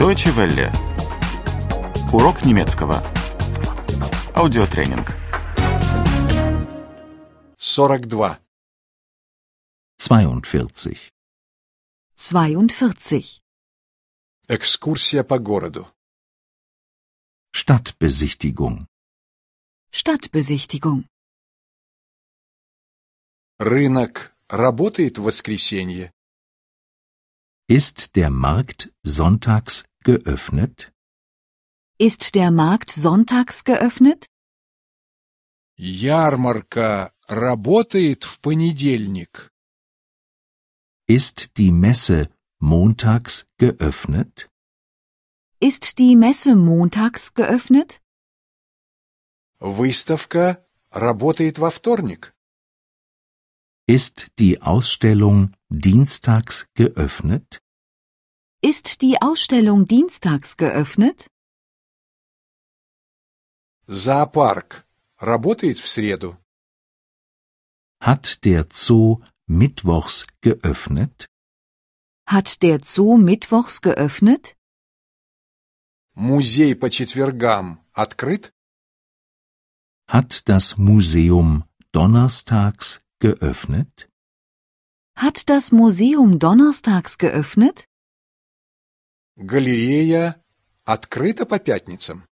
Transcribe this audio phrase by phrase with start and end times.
[0.00, 0.72] Deutsche Welle.
[2.12, 3.02] Урок немецкого.
[4.34, 5.08] Аудиотренинг.
[7.58, 8.40] 42.
[9.98, 11.12] 42.
[12.14, 13.42] 42.
[14.48, 15.88] Экскурсия по городу.
[17.52, 18.86] Stadtbesichtigung.
[19.90, 21.04] Stadtbesichtigung.
[23.58, 26.12] Рынок работает в воскресенье.
[27.68, 30.92] Ist der Markt sonntags geöffnet?
[31.98, 34.26] Ist der Markt sonntags geöffnet?
[35.78, 39.50] Ярмарка работает в понедельник.
[41.08, 44.50] Ist die Messe montags geöffnet?
[45.60, 48.00] Ist die Messe montags geöffnet?
[49.58, 52.34] Выставка работает во вторник.
[53.86, 57.62] Ist die Ausstellung dienstags geöffnet?
[58.62, 61.28] Ist die Ausstellung dienstags geöffnet?
[63.86, 64.86] Зоопарк
[65.20, 66.36] работает в среду.
[68.00, 71.28] Hat der Zoo mittwochs geöffnet?
[72.26, 74.56] Hat der Zoo mittwochs geöffnet?
[76.14, 78.52] Музей по четвергам открыт.
[80.08, 84.08] Hat das Museum donnerstags geöffnet?
[85.14, 87.86] Hat das Museum donnerstags geöffnet?
[89.40, 90.42] Галерея
[90.84, 92.26] открыта по пятницам.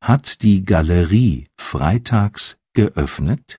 [0.00, 3.58] Hat die Galerie freitags geöffnet?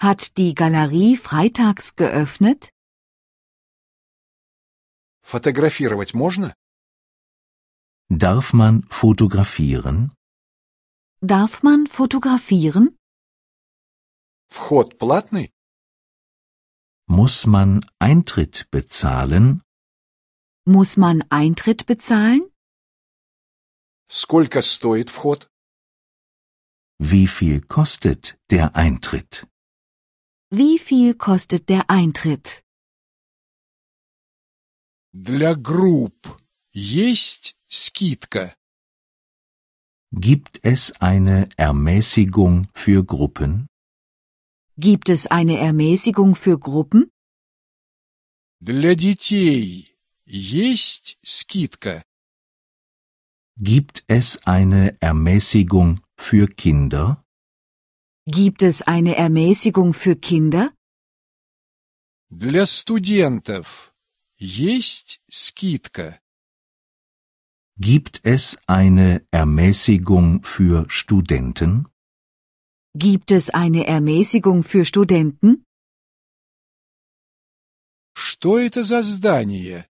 [0.00, 2.70] Hat die Galerie freitags geöffnet?
[5.22, 6.54] Фотографировать можно?
[8.08, 10.12] Darf man fotografieren?
[11.20, 12.96] Darf man fotografieren?
[14.48, 15.50] Вход платный?
[17.06, 19.62] Muss man Eintritt bezahlen?
[20.68, 22.50] Muss man Eintritt bezahlen?
[24.08, 25.48] Сколько стоит вход?
[26.98, 29.46] Wie viel kostet der Eintritt?
[30.50, 32.62] Wie viel kostet der Eintritt?
[35.12, 36.40] Для групп
[36.72, 38.54] есть скидка.
[40.12, 43.66] Gibt es eine Ermäßigung für Gruppen?
[44.76, 47.10] Gibt es eine Ermäßigung für Gruppen?
[48.60, 49.87] Для детей
[50.28, 52.04] есть скидка.
[53.56, 57.24] Gibt es eine Ermäßigung für Kinder?
[58.26, 60.72] Gibt es eine Ermäßigung für Kinder?
[62.30, 63.94] Для студентов
[64.36, 66.20] есть скидка.
[67.76, 71.88] Gibt es eine Ermäßigung für Studenten?
[72.96, 75.64] Gibt es eine Ermäßigung für Studenten?
[78.16, 79.86] Что это за здание?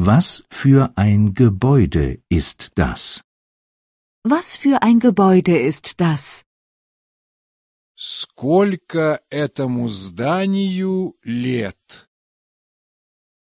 [0.00, 3.22] Was für ein Gebäude ist das?
[4.24, 6.44] Was für ein Gebäude ist das?
[7.96, 12.08] Сколько этому зданию лет?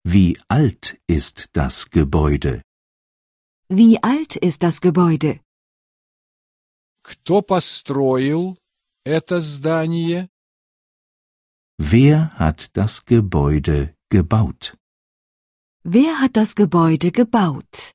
[0.06, 2.64] Wie alt ist das Gebäude?
[3.68, 5.42] Wie alt ist das Gebäude?
[7.03, 8.58] Кто построил
[9.03, 10.30] это здание?
[11.78, 14.78] Wer hat das Gebäude gebaut?
[15.84, 17.94] Wer hat das Gebäude gebaut?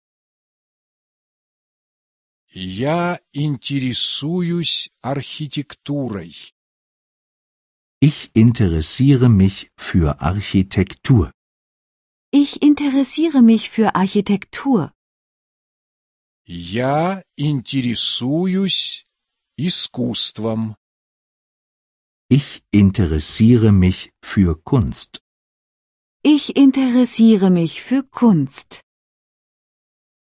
[2.51, 6.55] Я интересуюсь архитектурой.
[8.01, 11.33] Ich interessiere mich für Architektur.
[12.31, 14.93] Ich interessiere mich für Architektur.
[16.47, 19.07] Я интересуюсь
[19.57, 20.77] искусством.
[22.29, 25.21] Ich interessiere mich für Kunst.
[26.23, 28.81] Ich interessiere mich für Kunst.